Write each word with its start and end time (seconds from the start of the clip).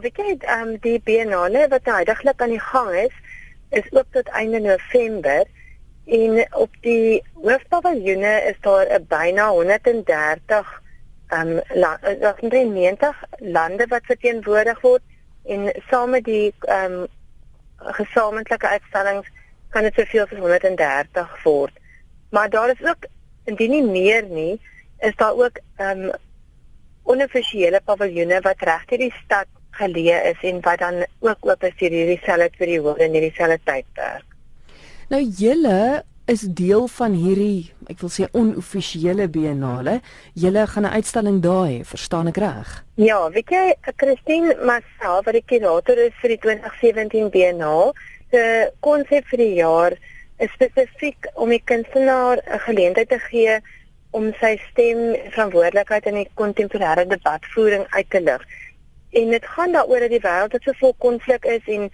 Weet 0.00 0.18
jy, 0.20 0.36
ehm 0.46 0.60
um, 0.68 0.74
die 0.84 0.98
biennale 1.02 1.64
wat 1.72 1.86
nou 1.88 1.94
heidaglik 1.96 2.42
aan 2.42 2.52
die 2.54 2.62
gang 2.62 2.90
is, 3.00 3.14
is 3.74 3.88
oop 3.90 4.06
tot 4.14 4.28
einde 4.40 4.60
November 4.62 5.48
en 6.18 6.38
op 6.54 6.76
die 6.84 7.22
hoofpaviljoene 7.34 8.34
is 8.50 8.60
daar 8.66 8.86
'n 8.98 9.06
byna 9.08 9.48
130 9.48 10.70
ehm 11.28 11.50
um, 11.56 12.20
daar's 12.20 12.40
90 12.40 13.24
lande 13.38 13.86
wat 13.86 14.06
verteenwoordig 14.12 14.80
word 14.80 15.02
en 15.44 15.66
saam 15.90 16.10
met 16.10 16.24
die 16.24 16.54
ehm 16.60 16.92
um, 16.92 17.06
gesamentlike 17.98 18.68
uitstallings 18.68 19.28
kan 19.68 19.82
dit 19.82 19.94
soveel 19.94 20.22
as 20.22 20.38
130 20.38 21.42
word. 21.42 21.74
Maar 22.30 22.50
daar 22.50 22.70
is 22.70 22.86
ook 22.86 23.10
indien 23.44 23.70
nie 23.70 23.84
meer 23.84 24.24
nie, 24.24 24.60
is 24.98 25.16
daar 25.16 25.34
ook 25.34 25.58
ehm 25.76 26.00
um, 26.00 26.10
onoffisiële 27.02 27.80
paviljoene 27.84 28.40
wat 28.40 28.60
regtig 28.60 28.98
die 28.98 29.14
stad 29.24 29.46
geleë 29.78 30.20
is 30.32 30.44
en 30.50 30.60
wat 30.66 30.82
dan 30.82 31.02
ook 31.24 31.46
oop 31.46 31.64
is 31.64 31.76
vir 31.80 31.94
hierdie 31.96 32.20
selfde 32.24 32.58
periode 32.58 33.04
en 33.04 33.16
hierdie 33.16 33.34
selfde 33.36 33.60
tydperk. 33.64 34.24
Nou 35.08 35.22
julle 35.22 36.04
is 36.28 36.42
deel 36.52 36.84
van 36.92 37.14
hierdie, 37.16 37.70
ek 37.88 38.02
wil 38.04 38.10
sê 38.12 38.26
onoffisiële 38.36 39.30
biennale. 39.32 40.00
Julle 40.36 40.66
gaan 40.66 40.84
'n 40.84 40.96
uitstalling 40.98 41.40
daar 41.40 41.68
hê, 41.68 41.78
verstaan 41.84 42.28
ek 42.28 42.36
reg? 42.36 42.84
Ja, 42.96 43.30
weet 43.30 43.48
jy, 43.48 43.74
Christine 43.96 44.56
Marcel 44.64 45.22
wat 45.24 45.32
die 45.32 45.46
kurator 45.46 45.96
is 45.96 46.12
vir 46.20 46.28
die 46.28 46.38
2017 46.38 47.30
biennale, 47.30 47.92
se 48.30 48.72
konsep 48.80 49.24
vir 49.30 49.38
die 49.38 49.54
jaar 49.54 49.92
is 50.38 50.52
spesifiek 50.52 51.30
om 51.34 51.48
die 51.48 51.62
kunstenaar 51.64 52.36
'n 52.44 52.60
geleentheid 52.66 53.08
te 53.08 53.18
gee 53.18 53.60
om 54.10 54.32
sy 54.40 54.56
stem 54.70 55.16
verantwoordelikheid 55.32 56.06
in 56.06 56.14
die 56.14 56.30
kontemporêre 56.34 57.04
debatvoering 57.08 57.86
uit 57.90 58.10
te 58.10 58.20
lig. 58.20 58.42
En 59.10 59.30
dit 59.30 59.46
gaan 59.46 59.72
daaroor 59.72 60.00
dat 60.00 60.10
die 60.10 60.20
wêreld 60.20 60.56
so 60.62 60.72
vol 60.80 60.94
konflik 60.98 61.44
is 61.44 61.64
en 61.66 61.90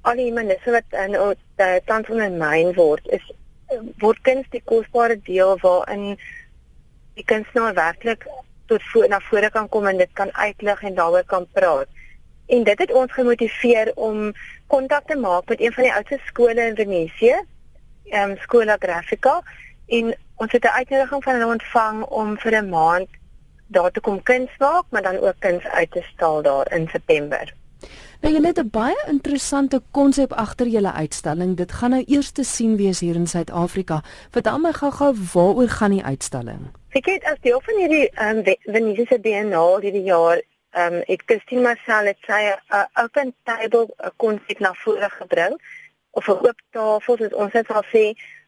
al 0.00 0.16
die 0.16 0.28
humanisme 0.28 0.72
wat 0.72 0.98
in 1.04 1.14
uh, 1.14 1.76
tans 1.84 2.08
ondermyn 2.08 2.74
word, 2.74 3.06
is 3.08 3.24
word 4.02 4.20
kuns 4.26 4.48
die 4.50 4.62
kosbare 4.64 5.16
deel 5.26 5.58
waarin 5.62 6.18
die 7.18 7.24
kunstenaar 7.24 7.74
werklik 7.74 8.26
tot 8.66 8.82
voor 8.92 9.08
na 9.08 9.20
vore 9.20 9.50
kan 9.50 9.68
kom 9.68 9.86
en 9.86 9.98
dit 9.98 10.12
kan 10.12 10.32
uitlig 10.36 10.82
en 10.82 10.94
daaroor 10.94 11.24
kan 11.26 11.46
praat. 11.52 11.88
En 12.46 12.64
dit 12.64 12.78
het 12.78 12.92
ons 12.92 13.12
gemotiveer 13.12 13.92
om 13.94 14.32
kontak 14.66 15.06
te 15.06 15.16
maak 15.16 15.48
met 15.48 15.60
een 15.60 15.72
van 15.72 15.86
die 15.86 15.94
oudste 15.94 16.18
skole 16.26 16.66
in 16.66 16.76
Venesië, 16.76 17.36
ehm 18.10 18.30
um, 18.30 18.36
Schola 18.42 18.76
Grafica 18.78 19.40
en 19.86 20.14
ons 20.36 20.52
het 20.52 20.64
'n 20.64 20.76
uitnodiging 20.80 21.22
van 21.24 21.34
hulle 21.34 21.52
ontvang 21.52 22.02
om 22.04 22.38
vir 22.38 22.62
'n 22.62 22.68
maand 22.68 23.08
daar 23.70 23.90
te 23.90 24.00
kom 24.00 24.22
kuns 24.22 24.50
maak, 24.58 24.84
maar 24.90 25.02
dan 25.02 25.18
ook 25.18 25.38
kuns 25.38 25.64
uit 25.64 25.90
te 25.90 26.02
stal 26.12 26.42
daar 26.42 26.72
in 26.74 26.88
September. 26.92 27.54
Nou 28.20 28.32
julle 28.34 28.46
het 28.46 28.58
'n 28.58 28.70
baie 28.70 29.02
interessante 29.06 29.82
konsep 29.90 30.32
agter 30.32 30.66
julle 30.66 30.92
uitstalling. 30.92 31.56
Dit 31.56 31.72
gaan 31.72 31.90
nou 31.90 32.04
eers 32.06 32.30
te 32.30 32.42
sien 32.42 32.76
wees 32.76 33.00
hier 33.00 33.14
in 33.14 33.26
Suid-Afrika. 33.26 34.02
Vertel 34.30 34.58
my 34.58 34.72
gou-gou 34.72 35.14
waaroor 35.32 35.68
gaan 35.68 35.90
die 35.90 36.04
uitstalling? 36.04 36.60
Ek 36.90 37.06
het 37.06 37.24
as 37.24 37.40
deel 37.40 37.60
van 37.60 37.76
hierdie 37.78 38.10
ehm 38.14 38.36
um, 38.36 38.56
Venesiese 38.64 39.20
Biennale 39.20 39.80
hierdie 39.80 40.02
jaar 40.02 40.42
ehm 40.70 40.94
um, 40.94 41.02
ek 41.06 41.22
Christine 41.26 41.62
Marcel 41.62 42.04
het 42.04 42.18
sy 42.26 42.42
'n 42.50 42.58
uh, 42.74 42.84
open 43.02 43.34
table 43.42 43.86
konsep 44.16 44.58
na 44.58 44.72
vore 44.74 45.10
gebring 45.10 45.54
of 46.10 46.28
'n 46.28 46.30
oop 46.46 46.60
tafel 46.70 47.16
soos 47.16 47.32
ons 47.32 47.52
dit 47.52 47.66
sal 47.66 47.84
sê 47.94 48.04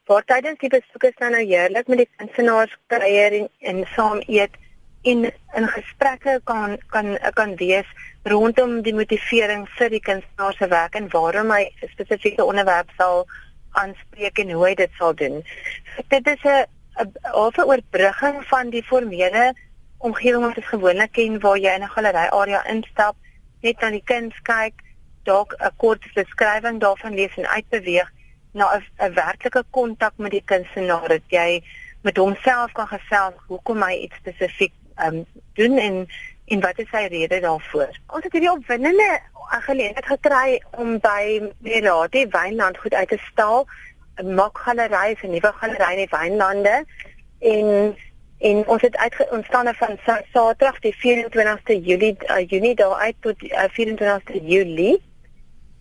waar 0.07 0.25
tydens 0.25 0.59
die 0.59 0.69
besoekers 0.69 1.17
dan 1.19 1.31
nou 1.31 1.45
heerlik 1.45 1.89
met 1.89 1.99
die 1.99 2.09
kunstenaars 2.17 2.77
kuier 2.87 3.33
en, 3.33 3.49
en 3.59 3.85
saam 3.95 4.23
eet 4.27 4.55
en 5.03 5.33
in 5.55 5.69
gesprekke 5.69 6.41
kan 6.45 6.77
kan 6.95 7.19
kan 7.35 7.57
wees 7.57 7.87
rondom 8.23 8.83
die 8.83 8.95
motivering 8.95 9.65
vir 9.79 9.91
die 9.91 10.01
kunstenaar 10.01 10.55
se 10.55 10.69
werk 10.71 10.95
en 10.95 11.09
waarom 11.11 11.51
hy 11.51 11.65
'n 11.65 11.89
spesifieke 11.95 12.45
onderwerp 12.45 12.91
sal 12.99 13.27
aanspreek 13.71 14.39
en 14.39 14.51
hoe 14.51 14.67
hy 14.67 14.75
dit 14.75 14.91
sal 14.99 15.15
doen. 15.15 15.43
So, 15.97 16.03
dit 16.09 16.27
is 16.27 16.45
'n 16.45 16.67
'n 17.03 17.65
oorbrugging 17.65 18.45
van 18.45 18.71
die 18.71 18.83
formele 18.83 19.55
omgewing 19.99 20.45
wat 20.45 20.57
ons 20.57 20.67
gewoonlik 20.67 21.13
ken 21.13 21.41
waar 21.41 21.59
jy 21.59 21.75
in 21.75 21.83
'n 21.83 21.95
galery 21.97 22.29
area 22.31 22.65
instap, 22.67 23.17
net 23.63 23.81
na 23.81 23.91
die 23.91 24.05
kuns 24.05 24.35
kyk, 24.43 24.75
dalk 25.25 25.55
'n 25.59 25.77
kort 25.77 26.03
beskrywing 26.15 26.81
daarvan 26.81 27.15
lees 27.15 27.37
en 27.37 27.47
uitbeweeg 27.47 28.11
na 28.53 28.83
'n 28.99 29.15
werklike 29.15 29.65
kontak 29.71 30.13
met 30.17 30.31
die 30.31 30.45
kunstenaar 30.45 31.09
dat 31.09 31.27
jy 31.29 31.63
met 32.03 32.17
homself 32.17 32.73
kan 32.73 32.89
gesels 32.89 33.35
hoekom 33.47 33.83
hy 33.83 33.93
iets 33.93 34.17
spesifiek 34.17 34.73
um, 35.05 35.25
doen 35.55 35.79
en 35.79 36.07
en 36.45 36.61
wat 36.61 36.79
is 36.79 36.89
sy 36.91 37.07
rede 37.09 37.41
daarvoor? 37.41 37.99
Ons 38.07 38.25
het 38.25 38.33
hierdie 38.33 38.51
opwindende 38.51 39.21
geleentheid 39.67 40.07
gekry 40.07 40.63
om 40.71 40.99
by 41.01 41.41
Merati 41.59 42.27
Wynland 42.33 42.79
goed 42.79 42.95
uit 42.95 43.09
te 43.09 43.19
stal, 43.31 43.67
'n 44.21 44.35
mak 44.35 44.59
galery, 44.59 45.17
'n 45.23 45.31
nuwe 45.31 45.53
galery 45.61 45.93
in 45.93 46.03
die 46.05 46.13
Wynlande. 46.19 46.85
En 47.41 47.97
en 48.39 48.67
ons 48.67 48.83
het 48.83 48.97
uit 48.97 49.31
ontstaan 49.31 49.75
van 49.75 49.99
Saterdag 50.33 50.79
die 50.79 50.95
24ste 50.95 51.79
Julie 51.83 52.17
uh, 52.27 52.49
Junie 52.49 52.75
daar 52.75 52.95
uit 52.95 53.15
tot 53.21 53.43
uh, 53.43 53.65
24ste 53.71 54.43
Julie 54.43 55.03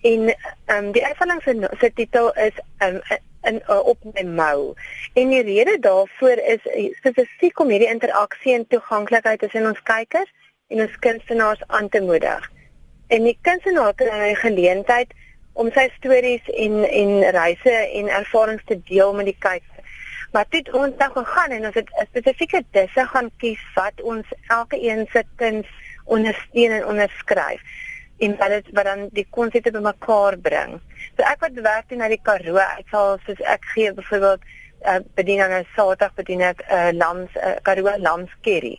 en 0.01 0.35
ehm 0.65 0.85
um, 0.85 0.91
die 0.91 1.05
uitstalling 1.05 1.41
se 1.79 1.91
titel 1.93 2.33
is 2.33 2.53
ehm 2.77 2.95
um, 2.95 3.01
in 3.41 3.61
uh, 3.69 3.79
op 3.85 3.97
my 4.13 4.23
mou. 4.23 4.73
En 5.13 5.29
die 5.29 5.43
rede 5.43 5.79
daarvoor 5.79 6.37
is 6.53 6.65
uh, 6.65 6.93
spesifiek 6.95 7.59
om 7.59 7.69
hierdie 7.69 7.89
interaksie 7.89 8.53
en 8.53 8.67
toeganklikheid 8.67 9.39
tussen 9.39 9.67
ons 9.69 9.81
kykers 9.83 10.31
en 10.67 10.81
ons 10.85 10.99
kunstenaars 10.99 11.63
aan 11.67 11.89
te 11.89 12.01
moedig. 12.01 12.51
En 13.07 13.23
die 13.27 13.37
kunstenaar 13.41 13.93
kry 13.93 14.31
'n 14.31 14.35
geleentheid 14.35 15.13
om 15.53 15.71
sy 15.71 15.89
stories 15.97 16.49
en 16.65 16.83
en 16.89 17.29
reise 17.31 17.75
en 17.99 18.07
ervarings 18.07 18.63
te 18.65 18.81
deel 18.83 19.13
met 19.13 19.25
die 19.25 19.37
kykers. 19.39 19.67
Maar 20.31 20.45
dit 20.49 20.71
ons 20.71 20.97
dan 20.97 21.11
gegaan 21.11 21.51
en 21.51 21.65
ons 21.65 21.75
het 21.75 21.89
'n 21.89 22.07
spesifieke 22.09 22.63
disse 22.71 23.05
gaan 23.05 23.31
kies 23.37 23.63
wat 23.75 24.01
ons 24.01 24.27
elke 24.47 24.77
een 24.81 25.07
se 25.11 25.23
kuns 25.35 25.67
ondersteun 26.05 26.71
en 26.71 26.85
onderskryf 26.85 27.61
en 28.21 28.37
wat 28.37 28.53
dit 28.55 28.71
wat 28.77 28.85
dan 28.85 29.07
die 29.17 29.27
konsepte 29.37 29.73
bymekaar 29.73 30.37
bring. 30.47 30.77
So 31.15 31.25
ek 31.25 31.41
wat 31.45 31.57
werk 31.65 31.93
in 31.93 32.01
na 32.03 32.09
die 32.11 32.21
Karoo, 32.21 32.59
ek 32.61 32.91
sal 32.93 33.17
soos 33.25 33.41
ek 33.55 33.65
gee 33.73 33.93
byvoorbeeld 33.97 34.45
uh, 34.85 34.99
bedien 35.17 35.41
aan 35.41 35.57
'n 35.61 35.67
Saterdag 35.75 36.13
bedien 36.21 36.41
ek 36.51 36.61
'n 36.61 36.73
uh, 36.73 36.87
eh, 36.87 36.93
lams 37.01 37.35
uh, 37.35 37.57
Karoo 37.65 37.97
lamskerry 37.97 38.77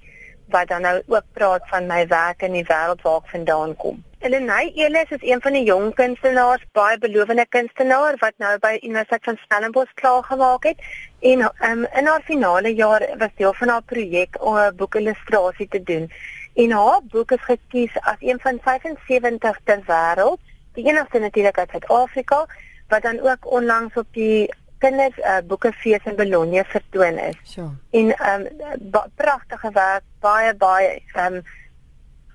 wat 0.52 0.68
dan 0.68 0.82
nou 0.82 1.02
ook 1.06 1.24
praat 1.32 1.68
van 1.68 1.86
my 1.86 2.06
werk 2.06 2.42
in 2.42 2.52
die 2.52 2.66
wêreld 2.68 3.02
waar 3.02 3.20
ek 3.22 3.30
vandaan 3.34 3.76
kom. 3.76 4.02
Elenay 4.22 4.72
Elis 4.74 5.10
is 5.16 5.24
een 5.26 5.40
van 5.40 5.52
die 5.52 5.64
jong 5.64 5.94
kunstenaars, 5.94 6.62
baie 6.72 6.98
belowende 6.98 7.46
kunstenaar 7.48 8.18
wat 8.20 8.36
nou 8.38 8.52
by 8.62 8.76
Universiteit 8.82 9.24
van 9.24 9.38
Stellenbosch 9.44 9.94
klaar 9.94 10.22
gemaak 10.28 10.68
het 10.68 10.84
en 11.20 11.42
um, 11.70 11.86
in 11.98 12.06
haar 12.06 12.22
finale 12.28 12.74
jaar 12.74 13.06
was 13.18 13.34
deel 13.36 13.54
van 13.54 13.68
haar 13.68 13.82
projek 13.82 14.38
om 14.40 14.56
'n 14.58 14.76
boekillustrasie 14.76 15.68
te 15.68 15.82
doen. 15.82 16.10
En 16.54 16.70
haar 16.70 17.00
boek 17.10 17.30
is 17.30 17.44
gekies 17.44 17.94
as 18.00 18.20
een 18.20 18.40
van 18.40 18.58
75 18.60 19.60
ter 19.64 19.80
wêreld, 19.86 20.40
die 20.72 20.84
enigste 20.84 21.18
natuurlik 21.18 21.58
uit 21.58 21.70
Suid-Afrika 21.70 22.46
wat 22.88 23.02
dan 23.02 23.20
ook 23.20 23.50
onlangs 23.50 23.94
op 23.96 24.06
die 24.10 24.54
kinders 24.78 25.18
uh, 25.18 25.38
boekefees 25.46 26.04
in 26.04 26.16
Bologna 26.16 26.64
vertoon 26.64 27.18
is. 27.18 27.38
Sure. 27.42 27.70
En 27.90 28.16
ehm 28.16 28.46
um, 28.92 29.02
pragtige 29.14 29.70
werk, 29.72 30.04
baie 30.20 30.54
baie 30.54 31.02
ehm 31.12 31.34
um, 31.34 31.42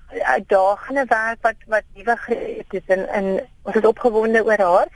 uitdagende 0.08 1.04
werk 1.08 1.38
wat 1.40 1.54
wat 1.66 1.82
nuwe 1.94 2.16
greep 2.16 2.72
is 2.72 2.86
in 2.86 3.04
in 3.12 3.28
ons 3.62 3.76
is 3.76 3.88
opgewonde 3.92 4.44
oor 4.44 4.62
haar. 4.68 4.88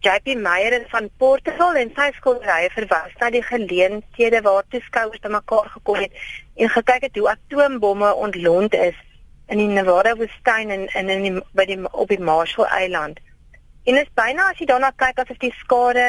JP 0.00 0.36
Meyer 0.40 0.72
is 0.72 0.88
van 0.88 1.10
Portugal 1.18 1.76
en 1.76 1.90
sy 1.92 2.06
skilderye 2.16 2.70
verwys 2.72 3.16
na 3.20 3.28
die 3.34 3.42
geleenthede 3.44 4.38
waar 4.46 4.64
toeskouers 4.72 5.20
bymekaar 5.20 5.66
gekom 5.74 5.98
het 6.00 6.14
en 6.56 6.70
gekyk 6.72 7.04
het 7.04 7.18
hoe 7.20 7.28
atoombomme 7.34 8.14
ontlont 8.26 8.74
is 8.78 8.96
in 9.52 9.60
die 9.60 9.66
Nevada 9.68 10.14
woestyn 10.16 10.72
en 10.72 10.86
in 10.86 11.12
in 11.16 11.26
die, 11.26 11.32
by 11.52 11.66
die 11.68 11.76
op 11.92 12.08
die 12.08 12.20
Marshall 12.30 12.70
Eiland. 12.78 13.20
En 13.84 13.98
dit 13.98 14.06
is 14.08 14.14
byna 14.16 14.48
as 14.54 14.62
jy 14.62 14.70
daarna 14.70 14.90
kyk 15.02 15.20
asof 15.20 15.42
die 15.44 15.52
skade 15.58 16.06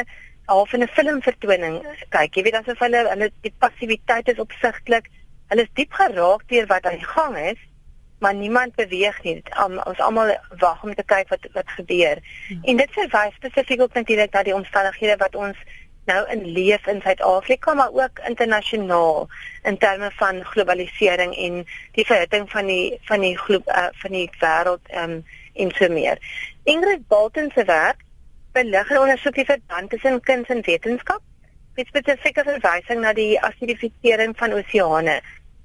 half 0.48 0.72
in 0.72 0.86
'n 0.86 0.94
filmvertoning 0.96 1.76
kyk. 2.16 2.36
Jy 2.36 2.46
weet 2.48 2.60
asof 2.62 2.80
hulle 2.80 3.04
hulle 3.10 3.30
die 3.44 3.54
passiwiteit 3.58 4.28
is 4.28 4.40
opsigtelik. 4.40 5.12
Hulle 5.52 5.68
is 5.68 5.76
diep 5.76 5.92
geraak 5.92 6.48
deur 6.48 6.66
wat 6.72 6.86
aan 6.86 6.96
die 6.96 7.12
gang 7.12 7.36
is 7.36 7.60
maar 8.22 8.34
niemand 8.34 8.74
beweeg 8.78 9.22
nie. 9.22 9.42
Um, 9.58 9.78
ons 9.82 9.98
almal 9.98 10.36
wag 10.62 10.82
om 10.86 10.94
te 10.94 11.02
kyk 11.02 11.30
wat 11.34 11.46
wat 11.52 11.70
gebeur. 11.76 12.20
Hmm. 12.48 12.60
En 12.70 12.76
dit 12.76 12.92
verwys 12.98 13.34
spesifiek 13.34 13.80
ook 13.82 13.96
natuurlik 13.98 14.32
na 14.32 14.42
die 14.46 14.54
omstandighede 14.54 15.16
wat 15.18 15.34
ons 15.34 15.58
nou 16.10 16.20
in 16.34 16.44
leef 16.54 16.86
in 16.90 17.00
Suid-Afrika, 17.02 17.74
maar 17.74 17.90
ook 17.92 18.22
internasionaal 18.28 19.28
in 19.62 19.78
terme 19.78 20.10
van 20.20 20.44
globalisering 20.44 21.34
en 21.46 21.58
die 21.98 22.06
verhitting 22.06 22.50
van 22.50 22.66
die 22.66 22.98
van 23.10 23.26
die 23.26 23.36
globe 23.38 23.74
uh, 23.74 23.90
van 24.04 24.16
die 24.18 24.30
wêreld 24.38 24.94
um, 25.02 25.18
en 25.54 25.74
so 25.74 25.88
meer. 25.88 26.22
Ingrid 26.62 27.06
Bolton 27.08 27.50
se 27.54 27.64
werk 27.64 28.06
belig 28.52 28.90
en 28.90 29.02
ondersoek 29.02 29.34
die 29.34 29.50
verband 29.50 29.90
tussen 29.90 30.20
kuns 30.20 30.48
en 30.48 30.62
wetenskap 30.66 31.22
met 31.74 31.86
spesifieke 31.86 32.42
verwysing 32.46 33.00
na 33.00 33.12
die 33.16 33.40
asidifisering 33.40 34.34
van 34.38 34.52
oseane 34.52 35.22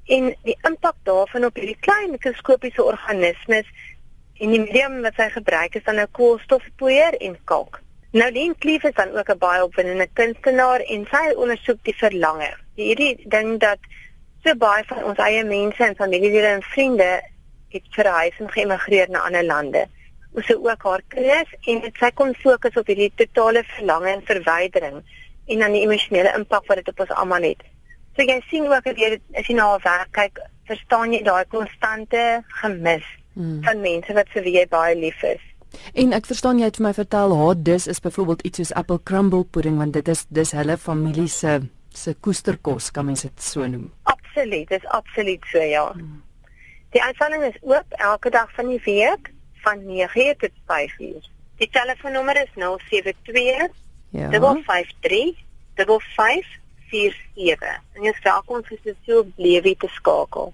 en 0.08 0.30
die 0.48 0.58
impak 0.68 0.96
daarvan 1.04 1.46
op 1.46 1.56
hierdie 1.60 1.80
klein 1.80 2.12
mikroskopiese 2.12 2.84
organismes 2.84 3.68
en 4.40 4.54
die 4.54 4.62
medium 4.62 5.02
wat 5.04 5.18
sy 5.20 5.28
gebruik 5.34 5.76
is 5.76 5.84
dan 5.84 5.96
'n 5.96 6.06
nou 6.06 6.08
koolstofpoeier 6.12 7.18
en 7.28 7.38
kalk. 7.44 7.82
Nou 8.12 8.32
Lien 8.32 8.56
Klief 8.58 8.84
is 8.84 8.94
dan 8.94 9.18
ook 9.18 9.30
'n 9.30 9.38
baie 9.38 9.64
opwindende 9.64 10.08
kunstenaar 10.14 10.80
en 10.80 11.08
sy 11.12 11.34
ondersoek 11.36 11.84
die 11.84 11.96
verlange. 11.96 12.52
Hierdie 12.76 13.16
ding 13.28 13.60
dat 13.60 13.80
so 14.44 14.56
baie 14.56 14.84
van 14.88 15.04
ons 15.04 15.18
eie 15.18 15.44
mense 15.44 15.84
en 15.84 15.96
familielede 15.96 16.48
en 16.48 16.62
vriende 16.62 17.22
het 17.70 17.84
verhuis 17.90 18.40
en 18.40 18.52
geëmigreer 18.52 19.10
na 19.10 19.20
ander 19.20 19.44
lande. 19.44 19.88
Ons 20.34 20.48
het 20.48 20.58
ook 20.58 20.84
haar 20.84 21.02
kinders 21.08 21.54
en 21.62 21.82
dit 21.82 21.96
sy 22.00 22.12
kon 22.12 22.36
fokus 22.36 22.78
op 22.78 22.88
hierdie 22.88 23.12
totale 23.16 23.64
verlange 23.64 24.10
en 24.10 24.22
verwydering 24.26 25.04
en 25.48 25.60
dan 25.60 25.72
die 25.72 25.82
emosionele 25.82 26.34
impak 26.38 26.66
wat 26.68 26.78
dit 26.78 26.88
op 26.88 27.00
ons 27.00 27.10
almal 27.10 27.42
het. 27.42 27.64
So 28.18 28.26
jy 28.26 28.40
sien 28.50 28.66
ook 28.66 28.88
as 28.90 28.98
jy 28.98 29.12
as 29.38 29.46
jy 29.46 29.54
na 29.54 29.68
haar 29.70 29.84
werk 29.84 30.10
kyk, 30.18 30.40
verstaan 30.66 31.12
jy 31.14 31.20
daai 31.22 31.46
konstante 31.54 32.42
gemis 32.64 33.06
hmm. 33.36 33.60
van 33.68 33.84
mense 33.84 34.16
wat 34.18 34.32
vir 34.34 34.46
wie 34.48 34.56
jy 34.56 34.64
baie 34.72 34.96
lief 34.98 35.22
is. 35.22 35.44
En 35.94 36.16
ek 36.18 36.26
verstaan 36.26 36.58
jy 36.58 36.72
het 36.72 36.80
vir 36.80 36.88
my 36.88 36.94
vertel 36.98 37.36
haar 37.38 37.62
dis 37.70 37.86
is 37.94 38.02
byvoorbeeld 38.02 38.42
iets 38.50 38.64
soos 38.64 38.74
apple 38.82 38.98
crumble 39.06 39.46
pudding 39.46 39.78
want 39.78 39.94
dit 39.94 40.10
is 40.10 40.26
dis 40.34 40.56
hulle 40.58 40.80
familie 40.82 41.30
se 41.30 41.60
se 41.94 42.16
koesterkos 42.26 42.90
kan 42.94 43.06
mens 43.06 43.22
dit 43.28 43.42
so 43.42 43.70
noem. 43.70 43.92
Absoluut, 44.10 44.66
dis 44.74 44.90
absoluut 44.98 45.46
so 45.54 45.62
ja. 45.62 45.86
Hmm. 45.94 46.24
Die 46.98 47.04
uitstalling 47.04 47.46
is 47.46 47.62
oop 47.62 47.98
elke 48.02 48.34
dag 48.34 48.50
van 48.58 48.74
die 48.74 48.82
week 48.90 49.30
van 49.62 49.86
9:00 49.86 50.42
tot 50.42 50.54
5:00. 50.74 51.22
Die 51.62 51.70
telefoonnommer 51.70 52.42
is 52.42 52.50
072 52.58 53.70
ja. 54.10 54.34
553 54.34 55.38
5547. 56.90 57.82
En 57.94 58.04
jy 58.04 58.14
is 58.14 58.24
welkom 58.24 58.56
om 58.56 58.64
vir 58.64 58.80
'n 58.84 59.34
lewe 59.36 59.76
te 59.78 59.88
skakel. 59.88 60.54